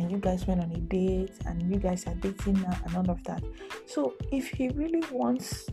and 0.00 0.10
you 0.10 0.16
guys 0.16 0.46
went 0.46 0.62
on 0.62 0.72
a 0.72 0.78
date 0.78 1.32
and 1.44 1.62
you 1.70 1.78
guys 1.78 2.06
are 2.06 2.14
dating 2.14 2.54
now 2.54 2.76
and 2.86 2.96
all 2.96 3.10
of 3.10 3.22
that. 3.24 3.42
So 3.86 4.14
if 4.32 4.48
he 4.48 4.70
really 4.70 5.02
wants 5.12 5.66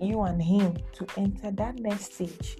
you 0.00 0.22
and 0.22 0.40
him 0.40 0.76
to 0.92 1.06
enter 1.16 1.50
that 1.50 1.78
next 1.80 2.14
stage, 2.14 2.58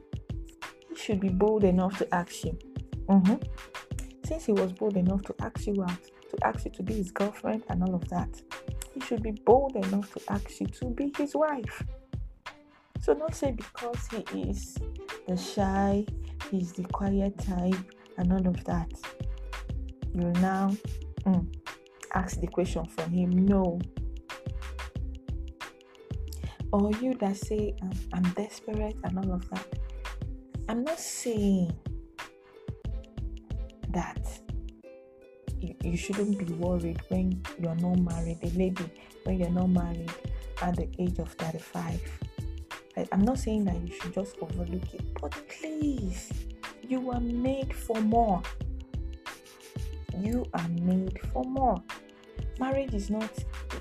he 0.88 0.96
should 0.96 1.20
be 1.20 1.28
bold 1.28 1.62
enough 1.62 1.98
to 1.98 2.14
ask 2.14 2.44
you. 2.44 2.58
Mm-hmm. 3.06 3.36
Since 4.24 4.46
he 4.46 4.52
was 4.52 4.72
bold 4.72 4.96
enough 4.96 5.22
to 5.22 5.34
ask 5.40 5.66
you 5.66 5.80
out, 5.82 6.02
to 6.30 6.46
ask 6.46 6.64
you 6.64 6.72
to 6.72 6.82
be 6.82 6.94
his 6.94 7.12
girlfriend 7.12 7.62
and 7.68 7.82
all 7.84 7.94
of 7.94 8.08
that, 8.08 8.42
he 8.92 9.00
should 9.00 9.22
be 9.22 9.32
bold 9.32 9.76
enough 9.76 10.12
to 10.14 10.20
ask 10.32 10.60
you 10.60 10.66
to 10.66 10.86
be 10.86 11.12
his 11.16 11.36
wife. 11.36 11.84
So 13.00 13.14
don't 13.14 13.34
say 13.34 13.52
because 13.52 14.08
he 14.08 14.42
is 14.42 14.76
the 15.28 15.36
shy, 15.36 16.06
he's 16.50 16.72
the 16.72 16.84
quiet 16.84 17.38
type, 17.38 17.74
and 18.16 18.32
all 18.32 18.48
of 18.48 18.64
that 18.64 18.90
you 20.14 20.32
now 20.40 20.74
mm, 21.26 21.46
ask 22.14 22.40
the 22.40 22.46
question 22.46 22.86
for 22.86 23.02
him 23.08 23.46
no. 23.46 23.80
Or 26.72 26.90
you 27.00 27.14
that 27.14 27.36
say 27.36 27.74
i'm 28.12 28.22
desperate 28.30 28.96
and 29.04 29.18
all 29.18 29.32
of 29.32 29.48
that. 29.50 29.66
I'm 30.68 30.82
not 30.82 30.98
saying 30.98 31.72
that 33.90 34.40
you, 35.60 35.74
you 35.82 35.96
shouldn't 35.96 36.38
be 36.38 36.52
worried 36.54 37.00
when 37.08 37.42
you're 37.60 37.74
not 37.76 37.98
married 37.98 38.38
a 38.42 38.50
lady 38.58 38.90
when 39.24 39.38
you're 39.38 39.50
not 39.50 39.70
married 39.70 40.12
at 40.62 40.76
the 40.76 40.88
age 40.98 41.18
of 41.18 41.28
35 41.32 42.00
I, 42.96 43.06
i'm 43.12 43.22
not 43.22 43.38
saying 43.38 43.64
that 43.64 43.80
you 43.80 43.92
should 43.92 44.14
just 44.14 44.36
overlook 44.40 44.94
it 44.94 45.02
but 45.20 45.32
please 45.48 46.30
you 46.86 47.10
are 47.10 47.20
made 47.20 47.72
for 47.72 48.00
more 48.00 48.42
you 50.20 50.44
are 50.54 50.68
made 50.68 51.18
for 51.32 51.44
more. 51.44 51.82
Marriage 52.58 52.94
is 52.94 53.10
not 53.10 53.30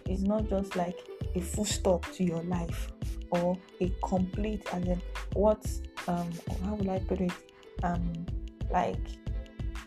is 0.09 0.23
not 0.23 0.49
just 0.49 0.75
like 0.75 0.97
a 1.35 1.41
full 1.41 1.65
stop 1.65 2.05
to 2.13 2.23
your 2.23 2.43
life 2.43 2.91
or 3.31 3.57
a 3.81 3.91
complete 4.03 4.61
and 4.73 4.83
then 4.85 5.01
what 5.33 5.65
um 6.07 6.29
how 6.63 6.75
will 6.75 6.91
I 6.91 6.99
put 6.99 7.21
it? 7.21 7.31
Um 7.83 8.25
like 8.71 8.99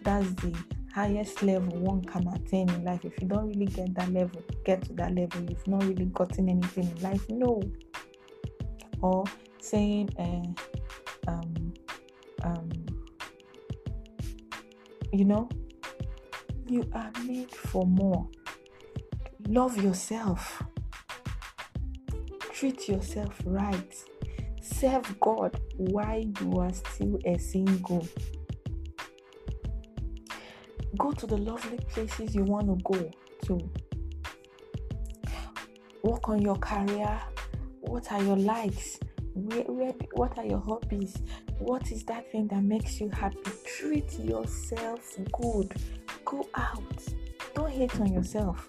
that's 0.03 0.31
the 0.35 0.57
highest 0.95 1.43
level 1.43 1.79
one 1.79 2.03
can 2.03 2.27
attain 2.29 2.69
in 2.71 2.85
life. 2.85 3.05
If 3.05 3.21
you 3.21 3.29
don't 3.29 3.49
really 3.49 3.67
get 3.67 3.95
that 3.97 4.11
level, 4.13 4.43
get 4.65 4.83
to 4.85 4.93
that 4.95 5.15
level, 5.15 5.43
you've 5.43 5.67
not 5.67 5.85
really 5.85 6.07
gotten 6.07 6.49
anything 6.49 6.85
in 6.85 7.03
life. 7.03 7.29
No. 7.29 7.61
Or 9.03 9.25
saying 9.61 10.09
uh, 10.19 11.31
um 11.31 11.75
um 12.45 12.71
you 15.13 15.25
know 15.25 15.49
you 16.69 16.89
are 16.93 17.11
made 17.25 17.51
for 17.51 17.87
more. 17.87 18.29
Love 19.49 19.83
yourself. 19.83 20.63
Treat 22.53 22.89
yourself 22.89 23.35
right. 23.45 23.95
Serve 24.63 25.19
God 25.21 25.61
while 25.77 26.21
you 26.41 26.59
are 26.59 26.73
still 26.73 27.19
a 27.25 27.39
single. 27.39 28.07
Go 30.99 31.13
to 31.13 31.27
the 31.27 31.37
lovely 31.37 31.79
places 31.91 32.35
you 32.35 32.45
want 32.45 32.67
to 32.67 32.83
go 32.85 33.11
to. 33.47 33.71
work 36.03 36.29
on 36.29 36.41
your 36.41 36.57
career. 36.57 37.21
What 37.81 38.11
are 38.13 38.23
your 38.23 38.37
likes? 38.37 38.99
Where, 39.35 39.65
where, 39.65 39.95
what 40.15 40.39
are 40.39 40.47
your 40.47 40.61
hobbies? 40.61 41.17
What 41.59 41.91
is 41.91 42.05
that 42.05 42.31
thing 42.33 42.49
that 42.49 42.63
makes 42.63 43.01
you 43.01 43.09
happy? 43.11 43.39
Treat 43.67 44.19
yourself 44.19 45.17
good. 45.33 45.75
Go 46.27 46.47
out. 46.57 47.03
Don't 47.55 47.71
hate 47.71 47.99
on 48.01 48.13
yourself. 48.13 48.69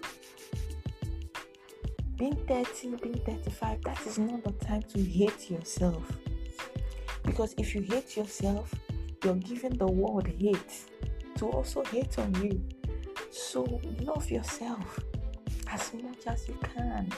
Being 2.16 2.36
30, 2.46 2.96
being 3.02 3.20
35, 3.26 3.82
that 3.82 4.06
is 4.06 4.18
not 4.18 4.44
the 4.44 4.52
time 4.64 4.82
to 4.94 5.02
hate 5.02 5.50
yourself. 5.50 6.04
Because 7.24 7.54
if 7.58 7.74
you 7.74 7.82
hate 7.82 8.16
yourself, 8.16 8.72
you're 9.24 9.34
giving 9.34 9.76
the 9.76 9.86
world 9.86 10.28
hate 10.28 10.84
to 11.38 11.48
also 11.48 11.82
hate 11.84 12.16
on 12.18 12.32
you. 12.42 12.62
So 13.32 13.80
love 14.02 14.30
yourself 14.30 15.00
as 15.68 15.92
much 15.94 16.26
as 16.28 16.48
you 16.48 16.56
can. 16.62 17.10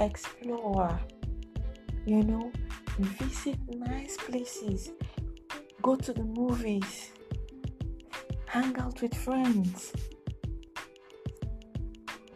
Explore, 0.00 0.98
you 2.06 2.22
know, 2.22 2.50
visit 2.98 3.58
nice 3.68 4.16
places, 4.16 4.92
go 5.82 5.94
to 5.94 6.12
the 6.14 6.24
movies, 6.24 7.10
hang 8.48 8.74
out 8.78 9.00
with 9.02 9.14
friends, 9.14 9.92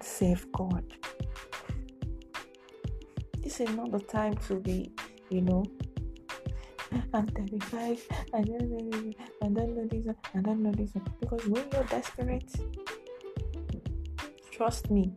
save 0.01 0.51
God. 0.53 0.85
This 3.43 3.61
is 3.61 3.71
not 3.71 3.91
the 3.93 3.99
time 3.99 4.35
to 4.49 4.57
be, 4.61 4.93
you 5.31 5.41
know, 5.41 5.65
I'm 7.15 7.27
35, 7.29 8.07
I 8.35 8.43
don't 8.43 8.71
know 8.71 8.91
this, 8.91 9.15
I 9.43 9.49
don't 9.49 9.75
know 9.75 9.87
this, 9.89 10.15
know 10.35 10.73
this. 10.73 10.91
Because 11.21 11.47
when 11.47 11.65
you're 11.73 11.85
desperate, 11.85 12.53
trust 14.51 14.91
me, 14.91 15.15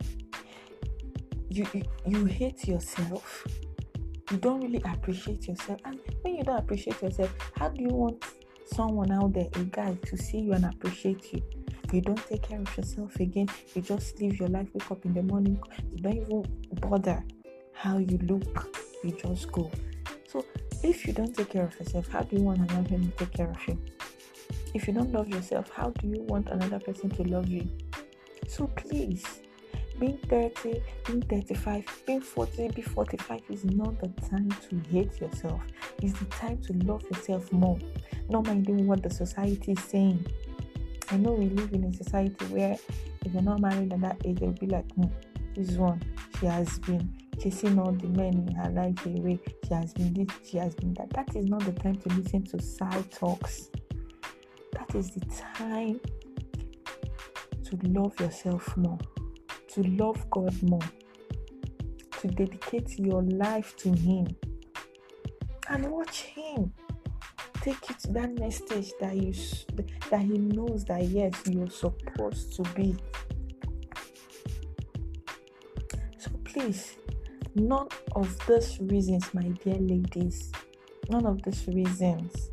you, 1.49 1.67
you, 1.73 1.83
you 2.05 2.25
hate 2.25 2.67
yourself. 2.67 3.45
You 4.31 4.37
don't 4.37 4.61
really 4.61 4.81
appreciate 4.85 5.47
yourself. 5.47 5.79
And 5.83 5.99
when 6.21 6.35
you 6.35 6.43
don't 6.43 6.57
appreciate 6.57 7.01
yourself, 7.01 7.33
how 7.57 7.69
do 7.69 7.81
you 7.81 7.89
want 7.89 8.23
someone 8.65 9.11
out 9.11 9.33
there, 9.33 9.47
a 9.53 9.63
guy, 9.63 9.97
to 10.05 10.17
see 10.17 10.39
you 10.39 10.53
and 10.53 10.65
appreciate 10.65 11.33
you? 11.33 11.41
You 11.91 12.01
don't 12.01 12.25
take 12.27 12.43
care 12.43 12.59
of 12.59 12.77
yourself 12.77 13.15
again. 13.19 13.47
You 13.73 13.81
just 13.81 14.19
live 14.19 14.39
your 14.39 14.49
life, 14.49 14.67
wake 14.73 14.91
up 14.91 15.05
in 15.05 15.13
the 15.13 15.23
morning. 15.23 15.59
You 15.91 16.01
don't 16.01 16.17
even 16.17 16.43
bother 16.81 17.23
how 17.73 17.97
you 17.99 18.17
look. 18.23 18.75
You 19.03 19.11
just 19.11 19.51
go. 19.51 19.71
So 20.27 20.43
if 20.83 21.05
you 21.07 21.13
don't 21.13 21.35
take 21.35 21.49
care 21.49 21.65
of 21.65 21.79
yourself, 21.79 22.07
how 22.07 22.21
do 22.23 22.35
you 22.35 22.43
want 22.43 22.59
another 22.59 22.83
person 22.89 23.11
to 23.11 23.17
take 23.17 23.33
care 23.33 23.49
of 23.49 23.67
you? 23.67 23.79
If 24.73 24.87
you 24.87 24.93
don't 24.93 25.11
love 25.13 25.29
yourself, 25.29 25.69
how 25.69 25.91
do 25.91 26.07
you 26.07 26.21
want 26.23 26.49
another 26.49 26.79
person 26.79 27.09
to 27.11 27.23
love 27.23 27.47
you? 27.47 27.67
So 28.47 28.67
please, 28.67 29.23
being 29.99 30.17
30, 30.29 30.81
being 31.05 31.21
35, 31.23 32.03
being 32.05 32.21
40, 32.21 32.69
being 32.69 32.87
45 32.87 33.41
is 33.49 33.65
not 33.65 33.99
the 33.99 34.07
time 34.27 34.49
to 34.69 34.81
hate 34.89 35.19
yourself. 35.19 35.61
It's 36.01 36.17
the 36.19 36.25
time 36.25 36.57
to 36.63 36.73
love 36.85 37.03
yourself 37.03 37.51
more, 37.51 37.79
not 38.29 38.45
minding 38.45 38.87
what 38.87 39.03
the 39.03 39.09
society 39.09 39.73
is 39.73 39.83
saying. 39.83 40.25
I 41.11 41.17
know 41.17 41.33
we 41.33 41.49
live 41.49 41.71
in 41.73 41.83
a 41.83 41.93
society 41.93 42.45
where 42.45 42.77
if 43.25 43.33
you're 43.33 43.41
not 43.41 43.61
married 43.61 43.93
at 43.93 44.01
that 44.01 44.21
age, 44.25 44.39
they'll 44.39 44.51
be 44.51 44.67
like, 44.67 44.89
hmm, 44.93 45.05
this 45.55 45.71
one, 45.71 46.01
she 46.39 46.47
has 46.47 46.79
been 46.79 47.13
chasing 47.39 47.77
all 47.79 47.91
the 47.91 48.07
men 48.07 48.45
in 48.47 48.55
her 48.55 48.69
life 48.71 49.05
away. 49.05 49.39
She 49.67 49.73
has 49.73 49.93
been 49.93 50.13
this, 50.13 50.27
she 50.43 50.57
has 50.57 50.75
been 50.75 50.93
that. 50.95 51.09
That 51.11 51.35
is 51.35 51.45
not 51.45 51.61
the 51.61 51.73
time 51.73 51.95
to 51.95 52.09
listen 52.09 52.43
to 52.45 52.61
side 52.61 53.11
talks. 53.11 53.69
That 54.73 54.93
is 54.95 55.11
the 55.11 55.25
time 55.55 55.99
to 57.65 57.79
love 57.83 58.19
yourself 58.19 58.75
more, 58.77 58.99
to 59.75 59.83
love 59.91 60.29
God 60.29 60.53
more, 60.63 60.89
to 62.21 62.27
dedicate 62.27 62.97
your 62.97 63.21
life 63.23 63.75
to 63.77 63.93
Him 63.93 64.27
and 65.69 65.89
watch 65.91 66.21
Him 66.21 66.73
take 67.61 67.89
you 67.89 67.95
to 68.03 68.11
that 68.13 68.31
next 68.31 68.67
stage 68.67 68.91
that 68.99 69.15
you 69.15 69.33
that 70.09 70.21
He 70.21 70.37
knows 70.37 70.85
that 70.85 71.03
yes, 71.03 71.33
you're 71.47 71.69
supposed 71.69 72.55
to 72.55 72.63
be. 72.73 72.95
So 76.17 76.31
please 76.43 76.97
None 77.57 77.87
of 78.17 78.37
those 78.47 78.81
reasons, 78.81 79.33
my 79.33 79.43
dear 79.63 79.75
ladies, 79.75 80.51
none 81.09 81.25
of 81.25 81.41
those 81.41 81.65
reasons, 81.69 82.49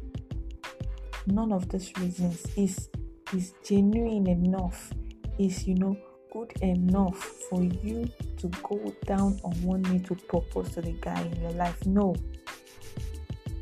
none 1.27 1.51
of 1.51 1.69
those 1.71 1.91
reasons 1.99 2.47
is 2.57 2.89
is 3.35 3.53
genuine 3.65 4.29
enough, 4.29 4.93
is 5.41 5.67
you 5.67 5.75
know 5.75 5.97
good 6.33 6.53
enough 6.63 7.23
for 7.51 7.63
you 7.63 8.09
to 8.39 8.49
go 8.63 8.95
down 9.05 9.39
on 9.45 9.53
one 9.63 9.83
knee 9.83 9.99
to 9.99 10.15
propose 10.15 10.71
to 10.71 10.81
the 10.81 10.93
guy 10.93 11.21
in 11.21 11.43
your 11.43 11.51
life. 11.51 11.85
No. 11.85 12.17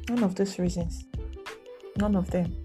None 0.09 0.23
of 0.23 0.37
those 0.37 0.57
reasons. 0.59 1.05
None 1.97 2.15
of 2.15 2.31
them. 2.31 2.57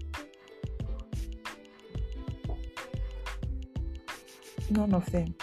None 4.70 4.94
of 4.94 5.10
them 5.10 5.34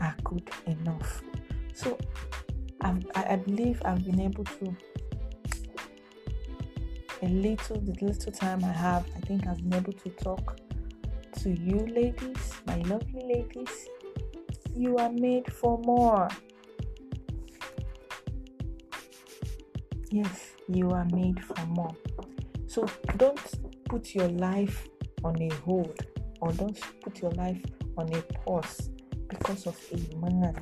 are 0.00 0.16
good 0.24 0.50
enough. 0.66 1.22
So 1.72 1.96
I've, 2.80 3.04
I 3.14 3.36
believe 3.36 3.80
I've 3.84 4.04
been 4.04 4.20
able 4.20 4.44
to 4.44 4.76
a 7.22 7.28
little 7.28 7.80
the 7.80 8.04
little 8.04 8.32
time 8.32 8.62
I 8.64 8.72
have, 8.72 9.06
I 9.16 9.20
think 9.20 9.46
I've 9.46 9.56
been 9.56 9.74
able 9.74 9.92
to 9.92 10.10
talk 10.10 10.58
to 11.42 11.50
you 11.50 11.86
ladies, 11.86 12.52
my 12.66 12.76
lovely 12.82 13.22
ladies. 13.22 13.88
You 14.74 14.96
are 14.98 15.10
made 15.10 15.52
for 15.52 15.78
more. 15.78 16.28
Yes, 20.10 20.52
you 20.68 20.90
are 20.90 21.04
made 21.06 21.42
for 21.44 21.66
more. 21.66 21.94
So 22.66 22.86
don't 23.16 23.40
put 23.84 24.14
your 24.14 24.28
life 24.28 24.88
on 25.24 25.40
a 25.40 25.48
hold 25.64 25.98
or 26.40 26.52
don't 26.52 26.78
put 27.02 27.20
your 27.20 27.32
life 27.32 27.62
on 27.96 28.12
a 28.12 28.22
pause 28.22 28.90
because 29.28 29.66
of 29.66 29.78
a 29.92 30.16
man. 30.16 30.60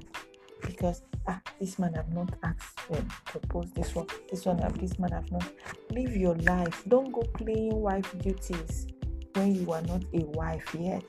Because 0.63 1.03
ah, 1.29 1.41
this 1.61 1.79
man 1.79 1.95
have 1.95 2.13
not 2.13 2.31
asked 2.43 2.79
to 2.89 3.05
propose 3.27 3.71
this 3.73 3.95
one, 3.95 4.07
this 4.31 4.45
one 4.45 4.59
have 4.59 4.79
this 4.79 4.99
man 4.99 5.13
have 5.13 5.31
not. 5.31 5.45
Live 5.91 6.17
your 6.17 6.37
life. 6.37 6.83
Don't 6.89 7.13
go 7.13 7.23
playing 7.35 7.81
wife 7.81 8.13
duties 8.19 8.87
when 9.35 9.55
you 9.55 9.73
are 9.73 9.83
not 9.83 10.03
a 10.13 10.25
wife 10.27 10.75
yet. 10.79 11.05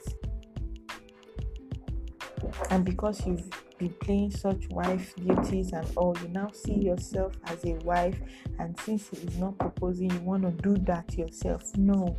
And 2.70 2.86
because 2.86 3.26
you've 3.26 3.50
been 3.78 3.94
playing 4.02 4.32
such 4.32 4.68
wife 4.70 5.16
duties 5.16 5.72
and 5.74 5.88
all, 5.96 6.16
you 6.22 6.28
now 6.30 6.50
see 6.52 6.76
yourself 6.76 7.34
as 7.46 7.64
a 7.66 7.74
wife, 7.84 8.20
and 8.60 8.80
since 8.82 9.10
he 9.10 9.18
is 9.18 9.38
not 9.38 9.58
proposing, 9.58 10.12
you 10.12 10.20
want 10.20 10.44
to 10.44 10.52
do 10.52 10.76
that 10.86 11.18
yourself. 11.18 11.64
No, 11.78 12.16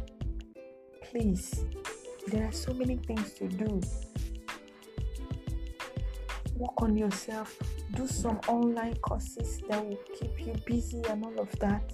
please. 1.02 1.64
There 2.28 2.44
are 2.46 2.52
so 2.52 2.74
many 2.74 2.96
things 2.96 3.34
to 3.34 3.48
do 3.48 3.80
work 6.56 6.82
on 6.82 6.96
yourself, 6.96 7.56
do 7.94 8.06
some 8.06 8.40
online 8.48 8.96
courses 8.96 9.60
that 9.68 9.84
will 9.84 9.98
keep 10.18 10.46
you 10.46 10.54
busy 10.64 11.02
and 11.08 11.24
all 11.24 11.38
of 11.38 11.50
that. 11.58 11.92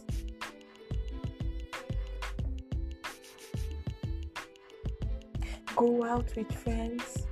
Go 5.83 6.05
out 6.05 6.31
with 6.37 6.53
friends. 6.55 7.27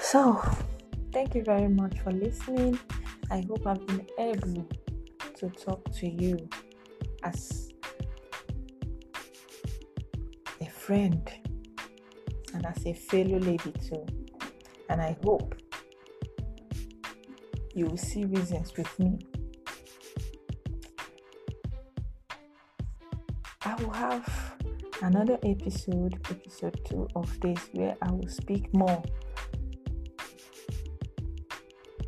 So, 0.00 0.40
thank 1.12 1.34
you 1.34 1.44
very 1.44 1.68
much 1.68 1.98
for 2.00 2.10
listening. 2.10 2.78
I 3.30 3.44
hope 3.46 3.66
I've 3.66 3.86
been 3.86 4.06
able 4.18 4.66
to 5.36 5.50
talk 5.50 5.84
to 5.96 6.08
you 6.08 6.48
as 7.22 7.70
a 10.62 10.70
friend 10.70 11.30
and 12.54 12.64
as 12.64 12.86
a 12.86 12.94
fellow 12.94 13.38
lady 13.40 13.72
too. 13.72 14.06
And 14.88 15.02
I 15.02 15.18
hope 15.22 15.54
you 17.74 17.84
will 17.84 17.98
see 17.98 18.24
reasons 18.24 18.74
with 18.74 18.98
me. 18.98 19.18
Will 23.78 23.90
have 23.90 24.54
another 25.02 25.38
episode, 25.44 26.14
episode 26.30 26.80
two 26.84 27.06
of 27.14 27.40
this, 27.40 27.58
where 27.72 27.96
I 28.02 28.10
will 28.10 28.28
speak 28.28 28.72
more 28.74 29.02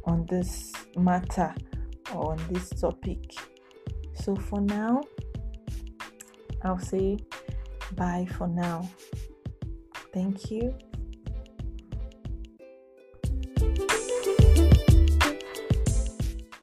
on 0.05 0.27
this 0.27 0.73
matter 0.97 1.55
or 2.15 2.33
on 2.33 2.39
this 2.51 2.69
topic. 2.71 3.35
So 4.15 4.35
for 4.37 4.61
now, 4.61 5.03
I'll 6.63 6.79
say 6.79 7.19
Bye 7.97 8.27
for 8.37 8.47
now. 8.47 8.89
Thank 10.13 10.51
you 10.51 10.75